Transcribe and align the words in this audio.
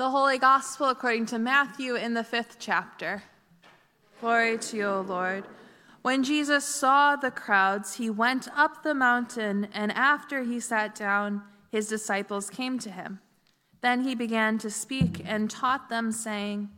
The 0.00 0.08
Holy 0.08 0.38
Gospel 0.38 0.88
according 0.88 1.26
to 1.26 1.38
Matthew 1.38 1.94
in 1.94 2.14
the 2.14 2.24
fifth 2.24 2.56
chapter. 2.58 3.22
Glory 4.18 4.56
to 4.56 4.76
you, 4.78 4.86
O 4.86 5.00
Lord. 5.02 5.44
When 6.00 6.22
Jesus 6.22 6.64
saw 6.64 7.16
the 7.16 7.30
crowds, 7.30 7.96
he 7.96 8.08
went 8.08 8.48
up 8.56 8.82
the 8.82 8.94
mountain, 8.94 9.68
and 9.74 9.92
after 9.92 10.42
he 10.42 10.58
sat 10.58 10.94
down, 10.94 11.42
his 11.70 11.86
disciples 11.86 12.48
came 12.48 12.78
to 12.78 12.90
him. 12.90 13.20
Then 13.82 14.04
he 14.04 14.14
began 14.14 14.56
to 14.60 14.70
speak 14.70 15.22
and 15.26 15.50
taught 15.50 15.90
them, 15.90 16.12
saying, 16.12 16.70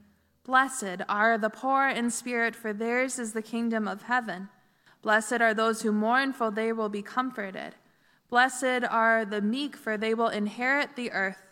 Blessed 0.42 1.02
are 1.08 1.38
the 1.38 1.48
poor 1.48 1.86
in 1.86 2.10
spirit, 2.10 2.56
for 2.56 2.72
theirs 2.72 3.20
is 3.20 3.34
the 3.34 3.40
kingdom 3.40 3.86
of 3.86 4.02
heaven. 4.02 4.48
Blessed 5.00 5.40
are 5.40 5.54
those 5.54 5.82
who 5.82 5.92
mourn, 5.92 6.32
for 6.32 6.50
they 6.50 6.72
will 6.72 6.88
be 6.88 7.02
comforted. 7.02 7.76
Blessed 8.28 8.82
are 8.90 9.24
the 9.24 9.40
meek, 9.40 9.76
for 9.76 9.96
they 9.96 10.12
will 10.12 10.26
inherit 10.26 10.96
the 10.96 11.12
earth. 11.12 11.51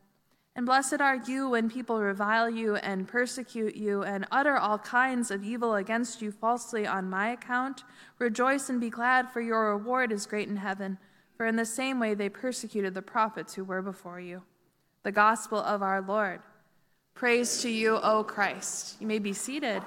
And 0.55 0.65
blessed 0.65 0.99
are 0.99 1.15
you 1.15 1.49
when 1.49 1.69
people 1.69 2.01
revile 2.01 2.49
you 2.49 2.75
and 2.75 3.07
persecute 3.07 3.75
you 3.75 4.03
and 4.03 4.27
utter 4.31 4.57
all 4.57 4.77
kinds 4.77 5.31
of 5.31 5.43
evil 5.43 5.75
against 5.75 6.21
you 6.21 6.31
falsely 6.31 6.85
on 6.85 7.09
my 7.09 7.29
account. 7.29 7.83
Rejoice 8.19 8.69
and 8.69 8.81
be 8.81 8.89
glad, 8.89 9.31
for 9.31 9.39
your 9.39 9.69
reward 9.69 10.11
is 10.11 10.25
great 10.25 10.49
in 10.49 10.57
heaven. 10.57 10.97
For 11.37 11.45
in 11.45 11.55
the 11.55 11.65
same 11.65 11.99
way 11.99 12.13
they 12.13 12.27
persecuted 12.27 12.93
the 12.93 13.01
prophets 13.01 13.53
who 13.53 13.63
were 13.63 13.81
before 13.81 14.19
you. 14.19 14.43
The 15.03 15.11
gospel 15.11 15.57
of 15.57 15.81
our 15.81 16.01
Lord. 16.01 16.41
Praise 17.13 17.61
to 17.61 17.69
you, 17.69 17.97
O 17.97 18.23
Christ. 18.23 18.97
You 18.99 19.07
may 19.07 19.19
be 19.19 19.33
seated. 19.33 19.81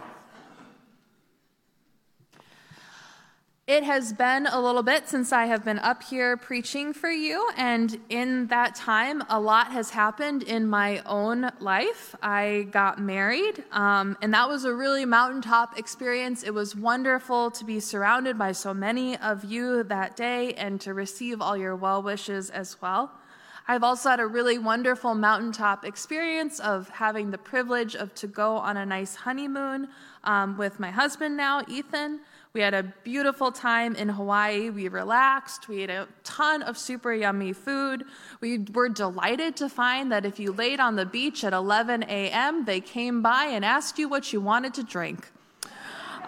It 3.67 3.83
has 3.83 4.13
been 4.13 4.47
a 4.47 4.61
little 4.61 4.83
bit 4.83 5.09
since 5.09 5.33
I 5.33 5.47
have 5.47 5.65
been 5.65 5.79
up 5.79 6.03
here 6.03 6.37
preaching 6.37 6.93
for 6.93 7.09
you, 7.09 7.49
and 7.57 7.99
in 8.11 8.49
that 8.49 8.75
time, 8.75 9.23
a 9.31 9.41
lot 9.41 9.73
has 9.73 9.89
happened 9.89 10.43
in 10.43 10.69
my 10.69 11.01
own 11.07 11.51
life. 11.61 12.15
I 12.23 12.67
got 12.73 13.01
married, 13.01 13.65
um, 13.73 14.19
and 14.21 14.35
that 14.35 14.51
was 14.51 14.67
a 14.67 14.75
really 14.75 15.07
mountaintop 15.07 15.79
experience. 15.79 16.43
It 16.43 16.53
was 16.53 16.77
wonderful 16.77 17.51
to 17.53 17.65
be 17.65 17.81
surrounded 17.81 18.37
by 18.37 18.53
so 18.53 18.75
many 18.75 19.17
of 19.17 19.45
you 19.45 19.83
that 19.85 20.15
day 20.15 20.53
and 20.53 20.79
to 20.83 20.93
receive 20.93 21.41
all 21.41 21.57
your 21.57 21.75
well 21.75 22.03
wishes 22.03 22.51
as 22.51 22.77
well. 22.83 23.13
I've 23.67 23.83
also 23.83 24.11
had 24.11 24.21
a 24.21 24.27
really 24.27 24.59
wonderful 24.59 25.15
mountaintop 25.15 25.87
experience 25.87 26.61
of 26.61 26.91
having 26.91 27.31
the 27.31 27.39
privilege 27.39 27.97
of 27.97 28.15
to 28.17 28.27
go 28.27 28.59
on 28.59 28.77
a 28.77 28.85
nice 28.85 29.15
honeymoon 29.15 29.89
um, 30.23 30.59
with 30.59 30.79
my 30.79 30.91
husband 30.91 31.39
now, 31.39 31.63
Ethan. 31.67 32.21
We 32.55 32.61
had 32.61 32.73
a 32.73 32.85
beautiful 33.03 33.51
time 33.51 33.97
in 33.97 34.09
Hawaii. 34.09 34.71
We 34.71 34.87
relaxed. 34.87 35.67
We 35.67 35.83
ate 35.83 35.91
a 35.91 36.07
ton 36.23 36.63
of 36.63 36.79
super 36.79 37.13
yummy 37.13 37.53
food. 37.53 38.05
We 38.41 38.59
were 38.73 38.89
delighted 38.89 39.57
to 39.57 39.69
find 39.69 40.13
that 40.13 40.25
if 40.25 40.39
you 40.39 40.53
laid 40.53 40.79
on 40.79 40.95
the 40.95 41.05
beach 41.05 41.43
at 41.43 41.53
11 41.53 42.05
a.m., 42.05 42.65
they 42.65 42.81
came 42.81 43.23
by 43.23 43.47
and 43.47 43.65
asked 43.65 43.99
you 43.99 44.09
what 44.09 44.33
you 44.33 44.41
wanted 44.41 44.73
to 44.75 44.85
drink. 44.85 45.33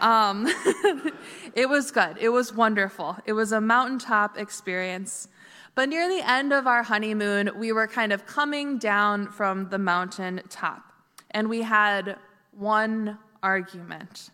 Um, 0.00 0.48
it 1.54 1.68
was 1.68 1.92
good. 1.92 2.16
It 2.20 2.30
was 2.30 2.52
wonderful. 2.52 3.16
It 3.24 3.34
was 3.34 3.52
a 3.52 3.60
mountaintop 3.60 4.36
experience. 4.36 5.28
But 5.76 5.88
near 5.90 6.08
the 6.08 6.28
end 6.28 6.52
of 6.52 6.66
our 6.66 6.82
honeymoon, 6.82 7.52
we 7.56 7.70
were 7.70 7.86
kind 7.86 8.12
of 8.12 8.26
coming 8.26 8.78
down 8.78 9.28
from 9.30 9.68
the 9.68 9.78
mountain 9.78 10.40
top, 10.48 10.92
and 11.30 11.48
we 11.48 11.62
had 11.62 12.18
one 12.50 13.16
argument. 13.44 14.30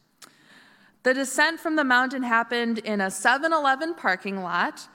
The 1.02 1.14
descent 1.14 1.58
from 1.58 1.74
the 1.74 1.82
mountain 1.82 2.22
happened 2.22 2.78
in 2.78 3.00
a 3.00 3.06
7-Eleven 3.06 3.94
parking 3.94 4.42
lot 4.44 4.86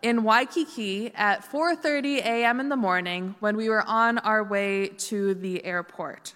in 0.00 0.22
Waikiki 0.22 1.12
at 1.12 1.44
4:30 1.44 2.18
a.m. 2.18 2.60
in 2.60 2.68
the 2.68 2.76
morning 2.76 3.34
when 3.40 3.56
we 3.56 3.68
were 3.68 3.82
on 3.82 4.18
our 4.18 4.44
way 4.44 4.88
to 5.08 5.34
the 5.34 5.64
airport. 5.64 6.34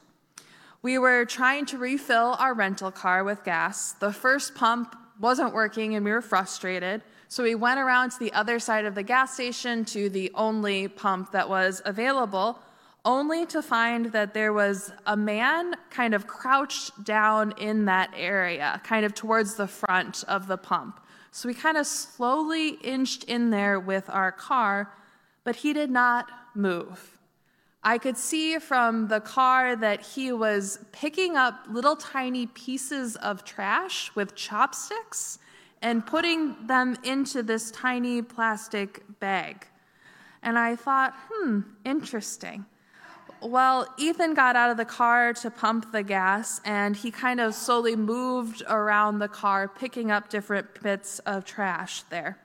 We 0.83 0.99
were 0.99 1.25
trying 1.27 1.67
to 1.67 1.79
refill 1.79 2.35
our 2.41 2.55
rental 2.55 2.91
car 2.91 3.23
with 3.23 3.45
gas. 3.45 3.93
The 3.93 4.13
first 4.13 4.57
pump 4.57 4.97
wasn't 5.21 5.55
working 5.55 5.95
and 5.95 6.05
we 6.05 6.11
were 6.11 6.23
frustrated. 6.23 7.03
So 7.29 7.45
we 7.45 7.55
went 7.55 7.79
around 7.79 8.11
to 8.11 8.19
the 8.19 8.33
other 8.33 8.59
side 8.59 8.85
of 8.85 8.97
the 8.97 9.05
gas 9.05 9.35
station 9.35 9.85
to 9.85 10.09
the 10.09 10.33
only 10.35 10.89
pump 10.89 11.31
that 11.31 11.49
was 11.49 11.83
available 11.85 12.59
only 13.05 13.47
to 13.47 13.63
find 13.63 14.07
that 14.07 14.35
there 14.35 14.53
was 14.53 14.93
a 15.07 15.17
man 15.17 15.75
kind 15.91 16.15
of 16.15 16.27
crouched 16.27 17.05
down 17.05 17.53
in 17.59 17.87
that 17.87 18.13
area, 18.17 18.81
kind 18.85 19.05
of 19.05 19.15
towards 19.15 19.55
the 19.55 19.67
front 19.67 20.25
of 20.29 20.47
the 20.47 20.57
pump. 20.57 21.01
So 21.31 21.49
we 21.49 21.55
kind 21.55 21.77
of 21.77 21.87
slowly 21.87 22.71
inched 22.83 23.25
in 23.25 23.51
there 23.51 23.79
with 23.79 24.11
our 24.11 24.33
car, 24.33 24.93
but 25.45 25.57
he 25.57 25.73
did 25.73 25.91
not 25.91 26.29
move. 26.55 27.19
I 27.83 27.97
could 27.97 28.19
see 28.19 28.59
from 28.59 29.09
the 29.09 29.21
car 29.21 29.75
that 29.77 30.03
he 30.03 30.33
was 30.33 30.79
picking 30.93 31.37
up 31.37 31.65
little 31.71 31.97
tiny 31.97 32.47
pieces 32.47 33.17
of 33.17 33.45
trash 33.45 34.15
with 34.15 34.35
chopsticks 34.35 35.39
and 35.81 36.05
putting 36.05 36.67
them 36.67 36.99
into 37.05 37.43
this 37.43 37.71
tiny 37.71 38.21
plastic 38.21 39.03
bag. 39.19 39.67
And 40.43 40.59
I 40.59 40.77
thought, 40.77 41.15
hmm, 41.31 41.61
interesting. 41.85 42.67
Well, 43.43 43.87
Ethan 43.97 44.35
got 44.35 44.55
out 44.55 44.71
of 44.71 44.77
the 44.77 44.85
car 44.85 45.33
to 45.35 45.51
pump 45.51 45.93
the 45.93 46.03
gas, 46.03 46.61
and 46.65 46.95
he 46.95 47.11
kind 47.11 47.41
of 47.41 47.55
slowly 47.55 47.97
moved 47.97 48.63
around 48.69 49.19
the 49.19 49.29
car, 49.29 49.67
picking 49.67 50.11
up 50.11 50.29
different 50.29 50.83
bits 50.83 51.21
of 51.21 51.47
trash 51.47 52.03
there. 52.11 52.39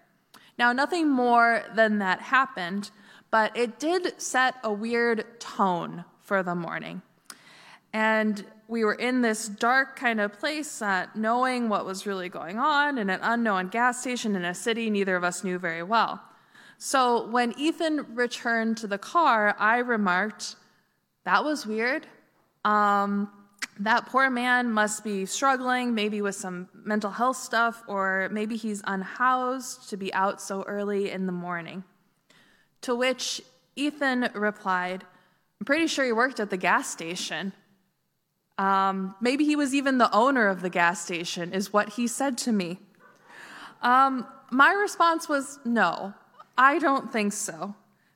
Now, 0.57 0.72
nothing 0.72 1.09
more 1.09 1.63
than 1.75 2.00
that 2.00 2.22
happened, 2.22 2.91
but 3.29 3.56
it 3.57 3.78
did 3.78 4.22
set 4.22 4.56
a 4.63 4.72
weird 4.72 5.39
tone 5.39 6.06
for 6.22 6.41
the 6.44 6.56
morning. 6.56 7.01
And 7.91 8.45
we 8.69 8.85
were 8.85 8.94
in 8.94 9.22
this 9.22 9.50
dark 9.50 9.97
kind 9.97 10.22
of 10.22 10.39
place, 10.39 10.81
uh, 10.81 11.07
knowing 11.13 11.67
what 11.67 11.85
was 11.85 12.06
really 12.06 12.29
going 12.29 12.57
on 12.57 12.97
in 12.97 13.09
an 13.09 13.19
unknown 13.22 13.67
gas 13.67 14.00
station 14.00 14.35
in 14.35 14.45
a 14.45 14.56
city 14.56 14.89
neither 14.89 15.17
of 15.17 15.25
us 15.25 15.44
knew 15.44 15.59
very 15.59 15.83
well. 15.83 16.22
So 16.77 17.27
when 17.27 17.53
Ethan 17.57 18.16
returned 18.16 18.77
to 18.77 18.88
the 18.88 18.97
car, 18.97 19.56
I 19.59 19.77
remarked, 19.77 20.56
that 21.25 21.44
was 21.44 21.66
weird. 21.66 22.08
Um, 22.63 23.30
that 23.80 24.06
poor 24.06 24.30
man 24.30 24.72
must 24.72 25.03
be 25.03 25.25
struggling, 25.25 25.94
maybe 25.94 26.22
with 26.22 26.36
some 26.36 26.69
mental 26.74 27.12
health 27.12 27.38
stuff, 27.38 27.84
or 27.88 28.30
maybe 28.31 28.56
he's 28.56 28.81
unhoused 28.86 29.90
to 29.90 29.97
be 29.97 30.13
out 30.13 30.41
so 30.41 30.63
early 30.63 31.12
in 31.12 31.25
the 31.25 31.31
morning. 31.31 31.84
To 32.81 32.96
which 32.96 33.41
Ethan 33.75 34.30
replied, 34.34 35.03
I'm 35.59 35.66
pretty 35.66 35.88
sure 35.88 36.06
he 36.06 36.12
worked 36.12 36.40
at 36.40 36.50
the 36.50 36.58
gas 36.58 36.90
station. 36.90 37.53
Um, 38.57 39.16
maybe 39.19 39.44
he 39.44 39.56
was 39.56 39.75
even 39.75 39.97
the 39.97 40.13
owner 40.13 40.47
of 40.47 40.62
the 40.62 40.69
gas 40.69 41.03
station, 41.03 41.53
is 41.53 41.74
what 41.74 41.90
he 41.90 42.07
said 42.07 42.38
to 42.40 42.52
me. 42.52 42.80
Um, 43.81 44.25
my 44.52 44.72
response 44.72 45.28
was 45.28 45.59
no, 45.66 46.13
I 46.57 46.80
don't 46.80 47.12
think 47.12 47.34
so. 47.34 47.75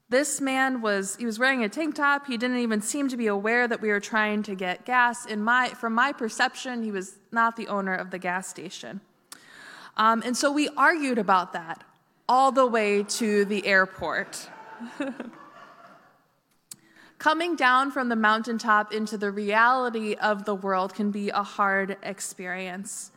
This 0.09 0.41
man 0.41 0.81
was 0.81 1.15
he 1.17 1.25
was 1.27 1.37
wearing 1.37 1.63
a 1.63 1.69
tank 1.69 1.93
top. 1.93 2.25
He 2.25 2.35
didn't 2.35 2.57
even 2.57 2.81
seem 2.81 3.09
to 3.09 3.17
be 3.17 3.27
aware 3.27 3.67
that 3.67 3.79
we 3.79 3.89
were 3.89 3.99
trying 3.99 4.41
to 4.43 4.55
get 4.55 4.83
gas. 4.83 5.27
In 5.27 5.43
my 5.43 5.69
from 5.69 5.93
my 5.93 6.13
perception, 6.13 6.81
he 6.81 6.91
was 6.91 7.19
not 7.31 7.55
the 7.55 7.67
owner 7.67 7.93
of 7.93 8.09
the 8.09 8.17
gas 8.17 8.47
station. 8.47 9.01
Um, 9.97 10.23
and 10.25 10.35
so 10.35 10.51
we 10.51 10.67
argued 10.69 11.19
about 11.19 11.53
that 11.53 11.83
all 12.27 12.51
the 12.51 12.65
way 12.65 13.03
to 13.03 13.45
the 13.45 13.67
airport. 13.67 14.49
Coming 17.19 17.55
down 17.55 17.91
from 17.91 18.09
the 18.09 18.15
mountaintop 18.15 18.93
into 18.93 19.17
the 19.17 19.29
reality 19.29 20.15
of 20.15 20.45
the 20.45 20.55
world 20.55 20.95
can 20.95 21.11
be 21.11 21.29
a 21.29 21.43
hard 21.43 21.97
experience. 22.01 23.11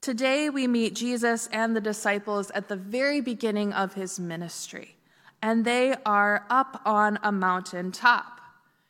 Today, 0.00 0.50
we 0.50 0.66
meet 0.66 0.94
Jesus 0.94 1.48
and 1.52 1.74
the 1.74 1.80
disciples 1.80 2.50
at 2.50 2.68
the 2.68 2.76
very 2.76 3.20
beginning 3.20 3.72
of 3.72 3.94
his 3.94 4.18
ministry 4.18 4.95
and 5.42 5.64
they 5.64 5.94
are 6.04 6.46
up 6.50 6.80
on 6.84 7.18
a 7.22 7.32
mountain 7.32 7.92
top. 7.92 8.40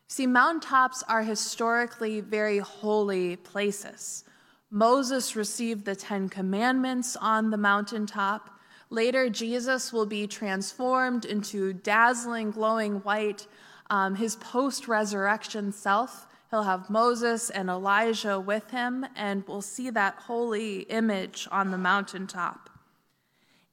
See, 0.09 0.27
mountaintops 0.27 1.03
are 1.09 1.23
historically 1.23 2.21
very 2.21 2.59
holy 2.59 3.37
places. 3.37 4.25
Moses 4.71 5.37
received 5.37 5.85
the 5.85 5.97
Ten 5.97 6.29
Commandments 6.29 7.17
on 7.17 7.51
the 7.51 7.57
mountaintop. 7.57 8.51
Later, 8.91 9.29
Jesus 9.29 9.93
will 9.93 10.07
be 10.07 10.27
transformed 10.27 11.25
into 11.25 11.73
dazzling, 11.73 12.53
glowing 12.53 12.97
white. 13.01 13.47
Um, 13.91 14.15
his 14.15 14.37
post 14.37 14.89
resurrection 14.89 15.73
self 15.73 16.27
He'll 16.51 16.63
have 16.63 16.89
Moses 16.89 17.51
and 17.51 17.69
Elijah 17.69 18.39
with 18.39 18.71
him, 18.71 19.05
and 19.17 19.45
we'll 19.49 19.63
see 19.63 19.91
that 19.91 20.15
holy 20.15 20.81
image 20.83 21.49
on 21.51 21.71
the 21.71 21.79
mountaintop. 21.79 22.71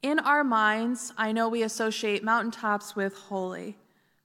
In 0.04 0.20
our 0.20 0.44
minds, 0.44 1.14
I 1.18 1.32
know 1.32 1.48
we 1.48 1.64
associate 1.64 2.26
mountaintops 2.26 2.94
with 2.94 3.18
holy, 3.18 3.78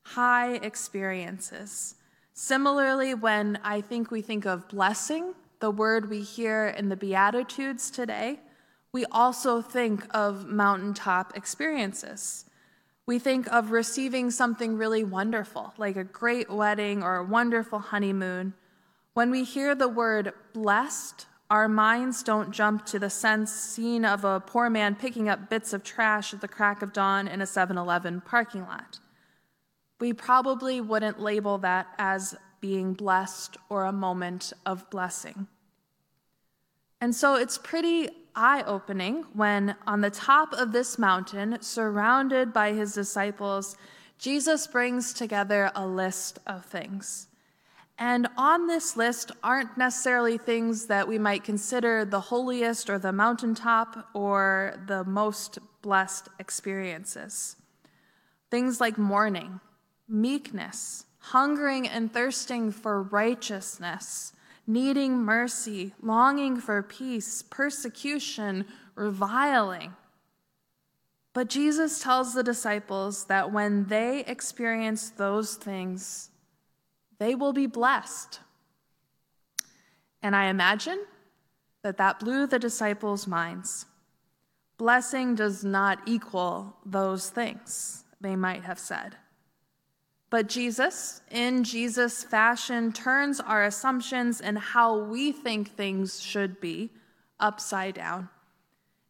high 0.03 0.55
experiences. 0.55 1.95
Similarly, 2.35 3.15
when 3.15 3.61
I 3.63 3.81
think 3.81 4.11
we 4.11 4.21
think 4.21 4.45
of 4.45 4.69
blessing, 4.69 5.35
the 5.61 5.71
word 5.71 6.11
we 6.11 6.23
hear 6.23 6.67
in 6.67 6.89
the 6.89 6.97
Beatitudes 6.97 7.93
today, 7.93 8.41
we 8.91 9.05
also 9.07 9.63
think 9.63 10.05
of 10.13 10.49
mountaintop 10.49 11.37
experiences. 11.37 12.47
We 13.07 13.21
think 13.21 13.47
of 13.47 13.71
receiving 13.71 14.33
something 14.33 14.77
really 14.77 15.05
wonderful, 15.05 15.75
like 15.79 15.95
a 15.95 16.03
great 16.03 16.51
wedding 16.51 17.05
or 17.05 17.19
a 17.19 17.25
wonderful 17.25 17.79
honeymoon. 17.79 18.55
When 19.15 19.31
we 19.31 19.45
hear 19.45 19.77
the 19.77 19.87
word 19.87 20.33
blessed, 20.53 21.27
our 21.51 21.69
minds 21.69 22.23
don't 22.23 22.51
jump 22.51 22.85
to 22.87 22.99
the 22.99 23.09
sense 23.09 23.51
scene 23.53 24.05
of 24.05 24.25
a 24.25 24.41
poor 24.41 24.69
man 24.69 24.95
picking 24.95 25.29
up 25.29 25.49
bits 25.49 25.73
of 25.73 25.83
trash 25.83 26.35
at 26.35 26.41
the 26.41 26.49
crack 26.49 26.83
of 26.83 26.93
dawn 26.93 27.27
in 27.27 27.41
a 27.41 27.47
7 27.47 27.79
Eleven 27.79 28.21
parking 28.21 28.63
lot. 28.63 28.99
We 29.99 30.13
probably 30.13 30.81
wouldn't 30.81 31.21
label 31.21 31.59
that 31.59 31.87
as 31.99 32.37
being 32.61 32.93
blessed 32.93 33.57
or 33.69 33.85
a 33.85 33.93
moment 33.93 34.53
of 34.67 34.89
blessing. 34.91 35.47
And 37.01 37.15
so 37.15 37.37
it's 37.37 37.59
pretty 37.59 38.09
eye 38.35 38.63
opening 38.67 39.25
when, 39.33 39.75
on 39.87 40.01
the 40.01 40.11
top 40.11 40.53
of 40.53 40.73
this 40.73 40.99
mountain, 40.99 41.59
surrounded 41.61 42.53
by 42.53 42.73
his 42.73 42.93
disciples, 42.93 43.77
Jesus 44.19 44.67
brings 44.67 45.13
together 45.13 45.71
a 45.75 45.87
list 45.87 46.41
of 46.47 46.65
things. 46.65 47.29
And 47.99 48.29
on 48.37 48.69
this 48.69 48.97
list 48.97 49.33
aren't 49.43 49.77
necessarily 49.77 50.39
things 50.39 50.87
that 50.87 51.09
we 51.09 51.19
might 51.19 51.43
consider 51.43 52.05
the 52.05 52.21
holiest 52.21 52.89
or 52.89 52.99
the 52.99 53.13
mountaintop 53.13 54.09
or 54.15 54.81
the 54.87 55.03
most 55.03 55.59
blessed 55.83 56.29
experiences. 56.39 57.57
Things 58.51 58.81
like 58.81 58.99
mourning, 58.99 59.61
meekness, 60.09 61.07
hungering 61.19 61.89
and 61.89 62.13
thirsting 62.13 62.71
for 62.71 63.03
righteousness, 63.03 64.33
needing 64.65 65.19
mercy, 65.19 65.93
longing 66.01 66.57
for 66.61 66.83
peace, 66.83 67.43
persecution, 67.43 68.65
reviling. 68.95 69.95
But 71.33 71.49
Jesus 71.49 72.01
tells 72.01 72.33
the 72.33 72.43
disciples 72.45 73.25
that 73.25 73.53
when 73.53 73.87
they 73.87 74.21
experience 74.21 75.11
those 75.11 75.57
things, 75.57 76.31
they 77.19 77.35
will 77.35 77.53
be 77.53 77.67
blessed. 77.67 78.41
And 80.23 80.35
I 80.35 80.47
imagine 80.47 81.05
that 81.83 81.97
that 81.99 82.21
blew 82.21 82.47
the 82.47 82.59
disciples' 82.59 83.27
minds. 83.27 83.87
Blessing 84.77 85.35
does 85.35 85.65
not 85.65 86.01
equal 86.07 86.77
those 86.85 87.31
things, 87.31 88.05
they 88.21 88.37
might 88.37 88.65
have 88.65 88.79
said. 88.79 89.17
But 90.31 90.49
Jesus, 90.49 91.23
in 91.31 91.65
Jesus' 91.65 92.23
fashion, 92.23 92.93
turns 92.93 93.41
our 93.41 93.65
assumptions 93.65 94.41
and 94.41 94.59
how 94.59 94.99
we 94.99 95.33
think 95.33 95.71
things 95.71 96.21
should 96.21 96.61
be 96.61 96.91
upside 97.41 97.95
down. 97.95 98.29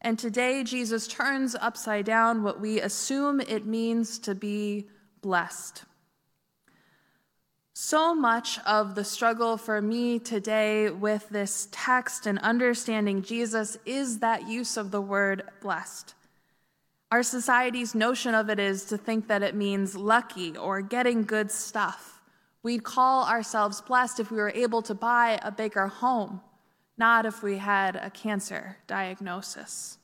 And 0.01 0.17
today, 0.17 0.63
Jesus 0.63 1.09
turns 1.09 1.57
upside 1.57 2.05
down 2.05 2.45
what 2.45 2.61
we 2.61 2.81
assume 2.81 3.41
it 3.41 3.67
means 3.67 4.19
to 4.21 4.35
be 4.35 4.89
blessed. 5.23 5.85
So 7.81 8.13
much 8.13 8.59
of 8.67 8.97
the 8.97 9.05
struggle 9.05 9.57
for 9.57 9.81
me 9.81 10.19
today 10.19 10.91
with 10.91 11.29
this 11.29 11.69
text 11.71 12.27
and 12.27 12.37
understanding 12.41 13.23
Jesus 13.23 13.79
is 13.87 14.19
that 14.19 14.49
use 14.49 14.77
of 14.77 14.91
the 14.91 15.01
word 15.01 15.45
blessed. 15.61 16.15
Our 17.13 17.23
society's 17.23 17.95
notion 17.95 18.35
of 18.35 18.51
it 18.51 18.59
is 18.59 18.87
to 18.87 18.99
think 18.99 19.29
that 19.29 19.45
it 19.45 19.55
means 19.55 19.95
lucky 19.95 20.57
or 20.57 20.83
getting 20.83 21.23
good 21.23 21.53
stuff. 21.53 22.21
We'd 22.65 22.83
call 22.83 23.25
ourselves 23.29 23.81
blessed 23.81 24.19
if 24.19 24.33
we 24.33 24.39
were 24.39 24.53
able 24.57 24.83
to 24.83 24.95
buy 24.95 25.39
a 25.41 25.53
bigger 25.53 25.87
home, 25.87 26.41
not 26.97 27.27
if 27.27 27.45
we 27.45 27.59
had 27.59 27.95
a 27.95 28.11
cancer 28.11 28.79
diagnosis. 28.89 29.99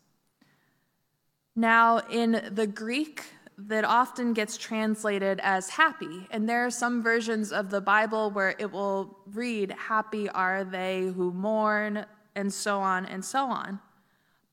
Now, 1.56 1.99
in 2.09 2.50
the 2.53 2.69
Greek, 2.69 3.25
that 3.56 3.85
often 3.85 4.33
gets 4.33 4.56
translated 4.56 5.41
as 5.43 5.71
happy, 5.71 6.27
and 6.31 6.49
there 6.49 6.67
are 6.67 6.71
some 6.71 7.03
versions 7.03 7.53
of 7.53 7.71
the 7.71 7.81
Bible 7.81 8.31
where 8.31 8.55
it 8.59 8.73
will 8.73 9.19
read, 9.33 9.71
Happy 9.73 10.29
are 10.29 10.65
they 10.65 11.12
who 11.15 11.33
mourn, 11.33 12.05
and 12.35 12.53
so 12.53 12.81
on 12.81 13.06
and 13.06 13.25
so 13.25 13.47
on. 13.47 13.79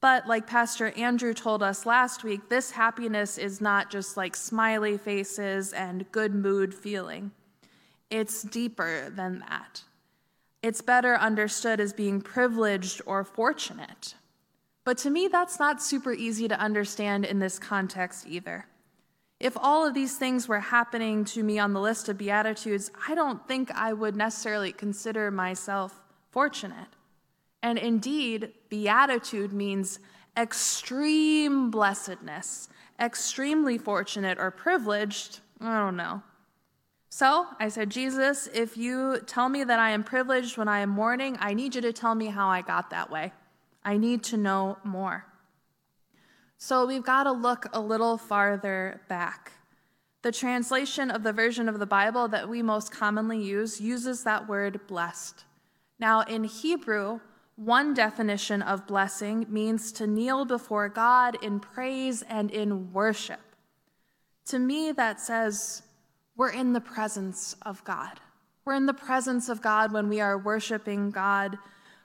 But 0.01 0.27
like 0.27 0.47
Pastor 0.47 0.91
Andrew 0.91 1.33
told 1.33 1.61
us 1.61 1.85
last 1.85 2.23
week, 2.23 2.49
this 2.49 2.71
happiness 2.71 3.37
is 3.37 3.61
not 3.61 3.91
just 3.91 4.17
like 4.17 4.35
smiley 4.35 4.97
faces 4.97 5.73
and 5.73 6.11
good 6.11 6.33
mood 6.33 6.73
feeling. 6.73 7.31
It's 8.09 8.41
deeper 8.41 9.09
than 9.09 9.39
that. 9.39 9.83
It's 10.63 10.81
better 10.81 11.15
understood 11.15 11.79
as 11.79 11.93
being 11.93 12.21
privileged 12.21 13.01
or 13.05 13.23
fortunate. 13.23 14.15
But 14.83 14.97
to 14.99 15.09
me, 15.09 15.27
that's 15.27 15.59
not 15.59 15.81
super 15.81 16.13
easy 16.13 16.47
to 16.47 16.59
understand 16.59 17.25
in 17.25 17.39
this 17.39 17.59
context 17.59 18.25
either. 18.27 18.65
If 19.41 19.57
all 19.57 19.87
of 19.87 19.95
these 19.95 20.17
things 20.17 20.47
were 20.47 20.59
happening 20.59 21.25
to 21.25 21.41
me 21.41 21.57
on 21.57 21.73
the 21.73 21.81
list 21.81 22.07
of 22.09 22.17
Beatitudes, 22.19 22.91
I 23.07 23.15
don't 23.15 23.47
think 23.47 23.71
I 23.71 23.91
would 23.91 24.15
necessarily 24.15 24.71
consider 24.71 25.31
myself 25.31 25.99
fortunate. 26.29 26.89
And 27.63 27.79
indeed, 27.79 28.51
beatitude 28.69 29.51
means 29.51 29.97
extreme 30.37 31.71
blessedness, 31.71 32.69
extremely 32.99 33.79
fortunate 33.79 34.37
or 34.37 34.51
privileged. 34.51 35.39
I 35.59 35.79
don't 35.79 35.97
know. 35.97 36.21
So 37.09 37.47
I 37.59 37.69
said, 37.69 37.89
Jesus, 37.89 38.47
if 38.53 38.77
you 38.77 39.21
tell 39.25 39.49
me 39.49 39.63
that 39.63 39.79
I 39.79 39.89
am 39.89 40.03
privileged 40.03 40.55
when 40.55 40.67
I 40.67 40.81
am 40.81 40.89
mourning, 40.89 41.35
I 41.39 41.55
need 41.55 41.73
you 41.73 41.81
to 41.81 41.91
tell 41.91 42.13
me 42.13 42.27
how 42.27 42.47
I 42.47 42.61
got 42.61 42.91
that 42.91 43.09
way. 43.09 43.33
I 43.83 43.97
need 43.97 44.23
to 44.25 44.37
know 44.37 44.77
more. 44.83 45.25
So 46.63 46.85
we've 46.85 47.03
got 47.03 47.23
to 47.23 47.31
look 47.31 47.65
a 47.73 47.81
little 47.81 48.19
farther 48.19 49.01
back. 49.09 49.53
The 50.21 50.31
translation 50.31 51.09
of 51.09 51.23
the 51.23 51.33
version 51.33 51.67
of 51.67 51.79
the 51.79 51.87
Bible 51.87 52.27
that 52.27 52.47
we 52.47 52.61
most 52.61 52.91
commonly 52.91 53.41
use 53.41 53.81
uses 53.81 54.23
that 54.25 54.47
word 54.47 54.79
blessed. 54.85 55.43
Now, 55.97 56.21
in 56.21 56.43
Hebrew, 56.43 57.19
one 57.55 57.95
definition 57.95 58.61
of 58.61 58.85
blessing 58.85 59.47
means 59.49 59.91
to 59.93 60.05
kneel 60.05 60.45
before 60.45 60.87
God 60.87 61.35
in 61.43 61.59
praise 61.59 62.21
and 62.29 62.51
in 62.51 62.93
worship. 62.93 63.41
To 64.45 64.59
me, 64.59 64.91
that 64.91 65.19
says 65.19 65.81
we're 66.35 66.51
in 66.51 66.73
the 66.73 66.79
presence 66.79 67.55
of 67.63 67.83
God. 67.83 68.19
We're 68.65 68.75
in 68.75 68.85
the 68.85 68.93
presence 68.93 69.49
of 69.49 69.63
God 69.63 69.91
when 69.91 70.09
we 70.09 70.21
are 70.21 70.37
worshiping 70.37 71.09
God, 71.09 71.57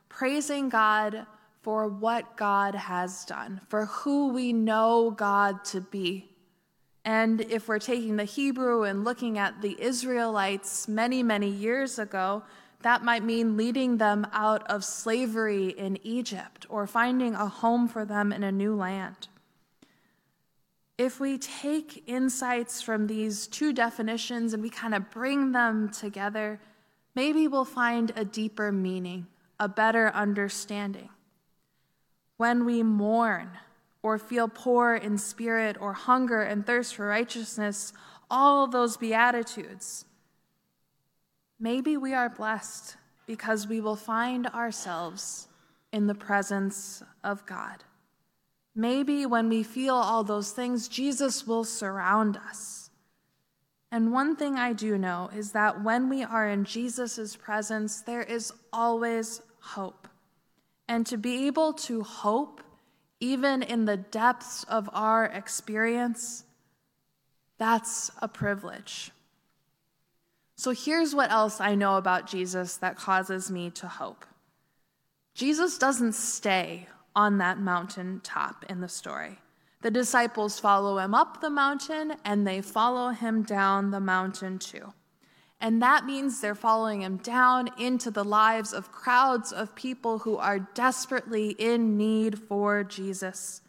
praising 0.08 0.70
God 0.70 1.26
for 1.66 1.88
what 1.88 2.36
God 2.36 2.76
has 2.76 3.24
done, 3.24 3.60
for 3.66 3.86
who 3.86 4.28
we 4.28 4.52
know 4.52 5.10
God 5.10 5.64
to 5.64 5.80
be. 5.80 6.30
And 7.04 7.40
if 7.40 7.66
we're 7.66 7.80
taking 7.80 8.14
the 8.14 8.24
Hebrew 8.24 8.84
and 8.84 9.02
looking 9.02 9.36
at 9.36 9.62
the 9.62 9.76
Israelites 9.82 10.86
many, 10.86 11.24
many 11.24 11.48
years 11.48 11.98
ago, 11.98 12.44
that 12.82 13.02
might 13.02 13.24
mean 13.24 13.56
leading 13.56 13.96
them 13.96 14.28
out 14.32 14.64
of 14.70 14.84
slavery 14.84 15.70
in 15.70 15.98
Egypt 16.04 16.66
or 16.68 16.86
finding 16.86 17.34
a 17.34 17.48
home 17.48 17.88
for 17.88 18.04
them 18.04 18.32
in 18.32 18.44
a 18.44 18.52
new 18.52 18.76
land. 18.76 19.26
If 20.96 21.18
we 21.18 21.36
take 21.36 22.04
insights 22.06 22.80
from 22.80 23.08
these 23.08 23.48
two 23.48 23.72
definitions 23.72 24.54
and 24.54 24.62
we 24.62 24.70
kind 24.70 24.94
of 24.94 25.10
bring 25.10 25.50
them 25.50 25.88
together, 25.90 26.60
maybe 27.16 27.48
we'll 27.48 27.64
find 27.64 28.12
a 28.14 28.24
deeper 28.24 28.70
meaning, 28.70 29.26
a 29.58 29.66
better 29.66 30.12
understanding. 30.14 31.08
When 32.36 32.64
we 32.64 32.82
mourn 32.82 33.50
or 34.02 34.18
feel 34.18 34.48
poor 34.48 34.94
in 34.94 35.18
spirit 35.18 35.76
or 35.80 35.92
hunger 35.92 36.42
and 36.42 36.66
thirst 36.66 36.94
for 36.94 37.06
righteousness, 37.06 37.92
all 38.30 38.66
those 38.66 38.96
beatitudes, 38.96 40.04
Maybe 41.58 41.96
we 41.96 42.12
are 42.12 42.28
blessed 42.28 42.96
because 43.26 43.66
we 43.66 43.80
will 43.80 43.96
find 43.96 44.46
ourselves 44.48 45.48
in 45.90 46.06
the 46.06 46.14
presence 46.14 47.02
of 47.24 47.46
God. 47.46 47.82
Maybe 48.74 49.24
when 49.24 49.48
we 49.48 49.62
feel 49.62 49.94
all 49.94 50.22
those 50.22 50.52
things, 50.52 50.86
Jesus 50.86 51.46
will 51.46 51.64
surround 51.64 52.36
us. 52.36 52.90
And 53.90 54.12
one 54.12 54.36
thing 54.36 54.56
I 54.56 54.74
do 54.74 54.98
know 54.98 55.30
is 55.34 55.52
that 55.52 55.82
when 55.82 56.10
we 56.10 56.22
are 56.22 56.46
in 56.46 56.64
Jesus' 56.64 57.36
presence, 57.36 58.02
there 58.02 58.22
is 58.22 58.52
always 58.70 59.40
hope. 59.60 60.05
And 60.88 61.06
to 61.06 61.16
be 61.16 61.46
able 61.46 61.72
to 61.72 62.02
hope, 62.02 62.62
even 63.20 63.62
in 63.62 63.84
the 63.84 63.96
depths 63.96 64.64
of 64.64 64.88
our 64.92 65.26
experience, 65.26 66.44
that's 67.58 68.10
a 68.20 68.28
privilege. 68.28 69.10
So 70.56 70.70
here's 70.70 71.14
what 71.14 71.30
else 71.30 71.60
I 71.60 71.74
know 71.74 71.96
about 71.96 72.26
Jesus 72.26 72.76
that 72.78 72.96
causes 72.96 73.50
me 73.50 73.70
to 73.70 73.88
hope 73.88 74.24
Jesus 75.34 75.76
doesn't 75.76 76.14
stay 76.14 76.86
on 77.14 77.38
that 77.38 77.58
mountain 77.58 78.20
top 78.24 78.64
in 78.70 78.80
the 78.80 78.88
story. 78.88 79.38
The 79.82 79.90
disciples 79.90 80.58
follow 80.58 80.96
him 80.98 81.14
up 81.14 81.42
the 81.42 81.50
mountain 81.50 82.14
and 82.24 82.46
they 82.46 82.62
follow 82.62 83.10
him 83.10 83.42
down 83.42 83.90
the 83.90 84.00
mountain 84.00 84.58
too. 84.58 84.94
And 85.60 85.80
that 85.80 86.04
means 86.04 86.40
they're 86.40 86.54
following 86.54 87.02
him 87.02 87.16
down 87.16 87.70
into 87.78 88.10
the 88.10 88.24
lives 88.24 88.72
of 88.72 88.92
crowds 88.92 89.52
of 89.52 89.74
people 89.74 90.18
who 90.18 90.36
are 90.36 90.58
desperately 90.58 91.50
in 91.58 91.96
need 91.96 92.38
for 92.38 92.84
Jesus. 92.84 93.62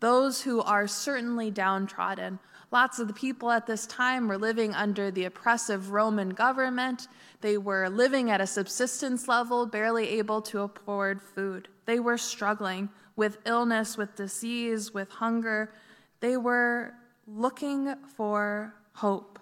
Those 0.00 0.42
who 0.42 0.60
are 0.60 0.86
certainly 0.86 1.50
downtrodden. 1.50 2.40
Lots 2.70 2.98
of 2.98 3.08
the 3.08 3.14
people 3.14 3.50
at 3.50 3.66
this 3.66 3.86
time 3.86 4.28
were 4.28 4.36
living 4.36 4.74
under 4.74 5.10
the 5.10 5.24
oppressive 5.24 5.90
Roman 5.90 6.30
government. 6.30 7.08
They 7.40 7.56
were 7.56 7.88
living 7.88 8.30
at 8.30 8.40
a 8.40 8.46
subsistence 8.46 9.26
level, 9.26 9.64
barely 9.64 10.08
able 10.18 10.42
to 10.42 10.60
afford 10.60 11.22
food. 11.22 11.68
They 11.86 12.00
were 12.00 12.18
struggling 12.18 12.90
with 13.16 13.38
illness, 13.46 13.96
with 13.96 14.16
disease, 14.16 14.92
with 14.92 15.08
hunger. 15.08 15.72
They 16.20 16.36
were 16.36 16.94
looking 17.26 17.94
for 18.16 18.74
hope 18.92 19.37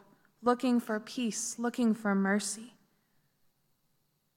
looking 0.46 0.78
for 0.78 1.00
peace, 1.00 1.58
looking 1.58 1.92
for 1.92 2.14
mercy. 2.14 2.72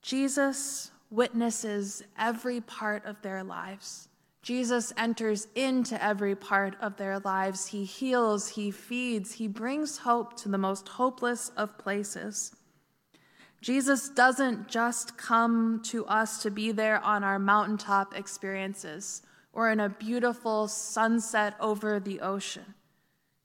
Jesus 0.01 0.91
witnesses 1.11 2.03
every 2.17 2.59
part 2.59 3.05
of 3.05 3.21
their 3.21 3.43
lives. 3.43 4.09
Jesus 4.41 4.91
enters 4.97 5.47
into 5.53 6.03
every 6.03 6.35
part 6.35 6.75
of 6.81 6.97
their 6.97 7.19
lives. 7.19 7.67
He 7.67 7.83
heals, 7.83 8.49
he 8.49 8.71
feeds, 8.71 9.33
he 9.33 9.47
brings 9.47 9.99
hope 9.99 10.35
to 10.37 10.49
the 10.49 10.57
most 10.57 10.87
hopeless 10.87 11.51
of 11.55 11.77
places. 11.77 12.55
Jesus 13.61 14.09
doesn't 14.09 14.67
just 14.67 15.15
come 15.17 15.81
to 15.85 16.05
us 16.07 16.41
to 16.41 16.49
be 16.49 16.71
there 16.71 17.03
on 17.03 17.23
our 17.23 17.37
mountaintop 17.37 18.15
experiences 18.15 19.21
or 19.53 19.69
in 19.69 19.79
a 19.79 19.89
beautiful 19.89 20.67
sunset 20.67 21.53
over 21.59 21.99
the 21.99 22.21
ocean. 22.21 22.73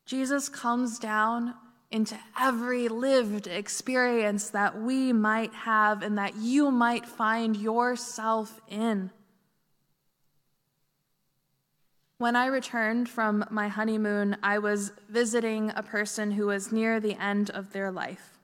Jesus 0.06 0.48
comes 0.48 0.98
down 0.98 1.54
into 1.94 2.18
every 2.36 2.88
lived 2.88 3.46
experience 3.46 4.50
that 4.50 4.76
we 4.82 5.12
might 5.12 5.54
have 5.54 6.02
and 6.02 6.18
that 6.18 6.34
you 6.34 6.68
might 6.68 7.06
find 7.06 7.56
yourself 7.56 8.60
in. 8.68 9.12
When 12.18 12.34
I 12.34 12.46
returned 12.46 13.08
from 13.08 13.44
my 13.48 13.68
honeymoon, 13.68 14.36
I 14.42 14.58
was 14.58 14.90
visiting 15.08 15.70
a 15.76 15.84
person 15.84 16.32
who 16.32 16.46
was 16.46 16.72
near 16.72 16.98
the 16.98 17.14
end 17.14 17.50
of 17.50 17.72
their 17.72 17.92
life. 17.92 18.40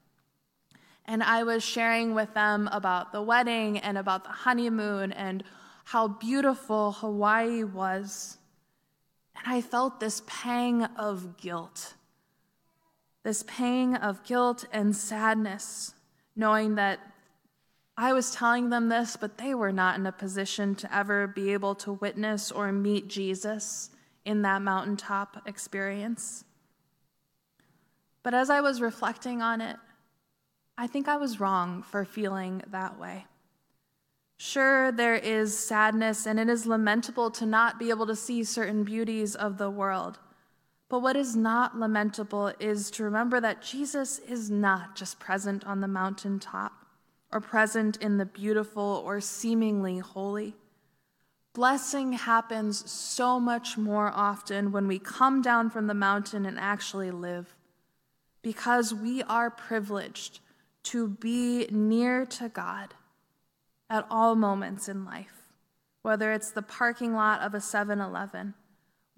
And 1.04 1.20
I 1.20 1.42
was 1.42 1.64
sharing 1.64 2.14
with 2.14 2.32
them 2.34 2.68
about 2.70 3.10
the 3.10 3.20
wedding 3.20 3.78
and 3.78 3.98
about 3.98 4.22
the 4.22 4.30
honeymoon 4.30 5.10
and 5.10 5.42
how 5.86 6.06
beautiful 6.06 6.92
Hawaii 6.92 7.64
was. 7.64 8.38
And 9.34 9.52
I 9.52 9.60
felt 9.60 9.98
this 9.98 10.22
pang 10.28 10.84
of 10.84 11.36
guilt 11.36 11.94
this 13.22 13.44
pang 13.46 13.96
of 13.96 14.24
guilt 14.24 14.64
and 14.72 14.96
sadness, 14.96 15.94
knowing 16.34 16.76
that 16.76 17.00
I 17.96 18.12
was 18.14 18.34
telling 18.34 18.70
them 18.70 18.88
this, 18.88 19.16
but 19.16 19.36
they 19.36 19.54
were 19.54 19.72
not 19.72 19.98
in 19.98 20.06
a 20.06 20.12
position 20.12 20.74
to 20.76 20.94
ever 20.94 21.26
be 21.26 21.52
able 21.52 21.74
to 21.76 21.92
witness 21.92 22.50
or 22.50 22.72
meet 22.72 23.08
Jesus 23.08 23.90
in 24.24 24.42
that 24.42 24.62
mountaintop 24.62 25.42
experience. 25.46 26.44
But 28.22 28.32
as 28.32 28.48
I 28.48 28.60
was 28.60 28.80
reflecting 28.80 29.42
on 29.42 29.60
it, 29.60 29.76
I 30.78 30.86
think 30.86 31.08
I 31.08 31.18
was 31.18 31.40
wrong 31.40 31.82
for 31.82 32.06
feeling 32.06 32.62
that 32.68 32.98
way. 32.98 33.26
Sure, 34.38 34.90
there 34.90 35.16
is 35.16 35.58
sadness, 35.58 36.26
and 36.26 36.40
it 36.40 36.48
is 36.48 36.64
lamentable 36.64 37.30
to 37.32 37.44
not 37.44 37.78
be 37.78 37.90
able 37.90 38.06
to 38.06 38.16
see 38.16 38.42
certain 38.42 38.84
beauties 38.84 39.34
of 39.34 39.58
the 39.58 39.68
world. 39.68 40.18
But 40.90 41.02
what 41.02 41.16
is 41.16 41.36
not 41.36 41.78
lamentable 41.78 42.52
is 42.58 42.90
to 42.92 43.04
remember 43.04 43.40
that 43.40 43.62
Jesus 43.62 44.18
is 44.18 44.50
not 44.50 44.96
just 44.96 45.20
present 45.20 45.64
on 45.64 45.80
the 45.80 45.88
mountaintop 45.88 46.72
or 47.32 47.40
present 47.40 47.96
in 47.98 48.18
the 48.18 48.26
beautiful 48.26 49.00
or 49.06 49.20
seemingly 49.20 49.98
holy. 49.98 50.56
Blessing 51.54 52.14
happens 52.14 52.90
so 52.90 53.38
much 53.38 53.78
more 53.78 54.10
often 54.12 54.72
when 54.72 54.88
we 54.88 54.98
come 54.98 55.40
down 55.40 55.70
from 55.70 55.86
the 55.86 55.94
mountain 55.94 56.44
and 56.44 56.58
actually 56.58 57.12
live, 57.12 57.54
because 58.42 58.92
we 58.92 59.22
are 59.22 59.48
privileged 59.48 60.40
to 60.82 61.06
be 61.06 61.68
near 61.70 62.26
to 62.26 62.48
God 62.48 62.94
at 63.88 64.06
all 64.10 64.34
moments 64.34 64.88
in 64.88 65.04
life, 65.04 65.52
whether 66.02 66.32
it's 66.32 66.50
the 66.50 66.62
parking 66.62 67.14
lot 67.14 67.42
of 67.42 67.54
a 67.54 67.60
7 67.60 68.00
Eleven 68.00 68.54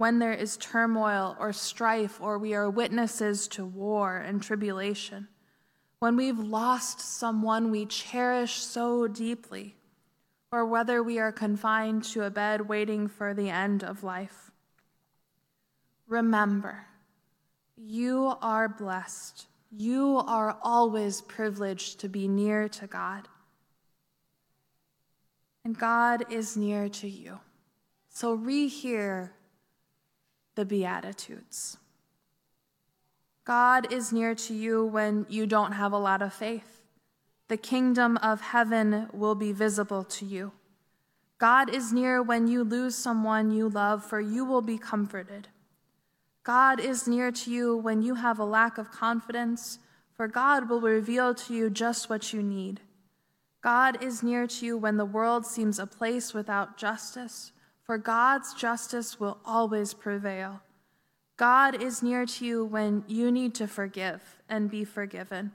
when 0.02 0.18
there 0.18 0.32
is 0.32 0.56
turmoil 0.56 1.36
or 1.38 1.52
strife, 1.52 2.20
or 2.20 2.36
we 2.36 2.54
are 2.54 2.68
witnesses 2.68 3.46
to 3.46 3.64
war 3.64 4.16
and 4.16 4.42
tribulation, 4.42 5.28
when 6.00 6.16
we've 6.16 6.40
lost 6.40 6.98
someone 6.98 7.70
we 7.70 7.86
cherish 7.86 8.54
so 8.54 9.06
deeply, 9.06 9.76
or 10.50 10.66
whether 10.66 11.04
we 11.04 11.20
are 11.20 11.30
confined 11.30 12.02
to 12.02 12.24
a 12.24 12.30
bed 12.30 12.68
waiting 12.68 13.06
for 13.06 13.32
the 13.32 13.48
end 13.48 13.84
of 13.84 14.02
life. 14.02 14.50
Remember, 16.08 16.84
you 17.76 18.34
are 18.42 18.68
blessed. 18.68 19.46
You 19.70 20.20
are 20.26 20.58
always 20.62 21.20
privileged 21.20 22.00
to 22.00 22.08
be 22.08 22.26
near 22.26 22.68
to 22.70 22.88
God. 22.88 23.28
And 25.64 25.78
God 25.78 26.24
is 26.28 26.56
near 26.56 26.88
to 26.88 27.08
you. 27.08 27.38
So 28.08 28.36
rehear 28.36 29.30
the 30.54 30.64
Beatitudes. 30.64 31.78
God 33.44 33.92
is 33.92 34.12
near 34.12 34.34
to 34.34 34.54
you 34.54 34.84
when 34.84 35.26
you 35.28 35.46
don't 35.46 35.72
have 35.72 35.92
a 35.92 35.98
lot 35.98 36.22
of 36.22 36.32
faith. 36.32 36.80
The 37.48 37.56
kingdom 37.56 38.16
of 38.18 38.40
heaven 38.40 39.08
will 39.12 39.34
be 39.34 39.52
visible 39.52 40.04
to 40.04 40.24
you. 40.24 40.52
God 41.38 41.68
is 41.68 41.92
near 41.92 42.22
when 42.22 42.46
you 42.46 42.62
lose 42.62 42.94
someone 42.94 43.50
you 43.50 43.68
love, 43.68 44.04
for 44.04 44.20
you 44.20 44.44
will 44.44 44.62
be 44.62 44.78
comforted. 44.78 45.48
God 46.44 46.78
is 46.78 47.08
near 47.08 47.32
to 47.32 47.50
you 47.50 47.76
when 47.76 48.00
you 48.02 48.14
have 48.14 48.38
a 48.38 48.44
lack 48.44 48.78
of 48.78 48.92
confidence, 48.92 49.80
for 50.14 50.28
God 50.28 50.68
will 50.68 50.80
reveal 50.80 51.34
to 51.34 51.54
you 51.54 51.68
just 51.68 52.08
what 52.08 52.32
you 52.32 52.42
need. 52.42 52.80
God 53.60 54.02
is 54.02 54.22
near 54.22 54.46
to 54.46 54.66
you 54.66 54.76
when 54.76 54.96
the 54.96 55.04
world 55.04 55.44
seems 55.44 55.78
a 55.78 55.86
place 55.86 56.32
without 56.32 56.76
justice, 56.76 57.52
for 57.92 57.98
God's 57.98 58.54
justice 58.54 59.20
will 59.20 59.36
always 59.44 59.92
prevail. 59.92 60.62
God 61.36 61.82
is 61.82 62.02
near 62.02 62.24
to 62.24 62.46
you 62.46 62.64
when 62.64 63.04
you 63.06 63.30
need 63.30 63.54
to 63.56 63.66
forgive 63.66 64.40
and 64.48 64.70
be 64.70 64.82
forgiven, 64.82 65.52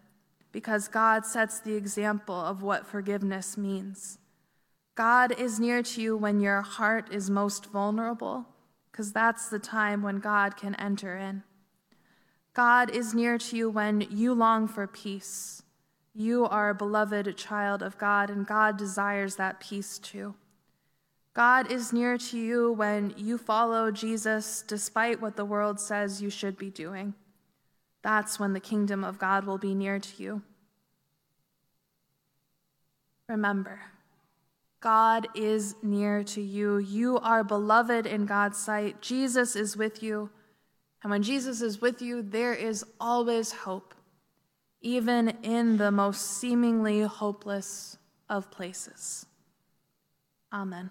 because 0.51 0.87
God 0.87 1.25
sets 1.25 1.59
the 1.59 1.73
example 1.73 2.35
of 2.35 2.61
what 2.61 2.85
forgiveness 2.85 3.57
means. 3.57 4.19
God 4.93 5.31
is 5.31 5.59
near 5.59 5.81
to 5.81 5.99
you 5.99 6.15
when 6.15 6.39
your 6.39 6.61
heart 6.61 7.11
is 7.11 7.27
most 7.27 7.65
vulnerable, 7.71 8.45
because 8.91 9.11
that's 9.11 9.49
the 9.49 9.57
time 9.57 10.03
when 10.03 10.19
God 10.19 10.55
can 10.57 10.75
enter 10.75 11.17
in. 11.17 11.41
God 12.53 12.91
is 12.91 13.15
near 13.15 13.39
to 13.39 13.57
you 13.57 13.67
when 13.67 14.01
you 14.11 14.35
long 14.35 14.67
for 14.67 14.85
peace. 14.85 15.63
You 16.13 16.45
are 16.45 16.69
a 16.69 16.75
beloved 16.75 17.35
child 17.35 17.81
of 17.81 17.97
God, 17.97 18.29
and 18.29 18.45
God 18.45 18.77
desires 18.77 19.37
that 19.37 19.59
peace 19.59 19.97
too. 19.97 20.35
God 21.37 21.71
is 21.71 21.93
near 21.93 22.17
to 22.17 22.37
you 22.39 22.71
when 22.71 23.13
you 23.15 23.37
follow 23.37 23.91
Jesus 23.91 24.63
despite 24.67 25.21
what 25.21 25.35
the 25.35 25.45
world 25.45 25.79
says 25.79 26.19
you 26.19 26.31
should 26.31 26.57
be 26.57 26.71
doing. 26.71 27.13
That's 28.01 28.39
when 28.39 28.53
the 28.53 28.59
kingdom 28.59 29.03
of 29.03 29.19
God 29.19 29.45
will 29.45 29.59
be 29.59 29.75
near 29.75 29.99
to 29.99 30.23
you. 30.23 30.41
Remember, 33.29 33.81
God 34.79 35.27
is 35.35 35.75
near 35.83 36.23
to 36.23 36.41
you. 36.41 36.79
You 36.79 37.19
are 37.19 37.43
beloved 37.43 38.07
in 38.07 38.25
God's 38.25 38.57
sight. 38.57 38.99
Jesus 39.03 39.55
is 39.55 39.77
with 39.77 40.01
you. 40.01 40.31
And 41.03 41.11
when 41.11 41.21
Jesus 41.21 41.61
is 41.61 41.79
with 41.79 42.01
you, 42.01 42.23
there 42.23 42.55
is 42.55 42.83
always 42.99 43.51
hope, 43.51 43.93
even 44.81 45.37
in 45.43 45.77
the 45.77 45.91
most 45.91 46.39
seemingly 46.39 47.01
hopeless 47.01 47.99
of 48.27 48.49
places. 48.49 49.27
Amen. 50.51 50.89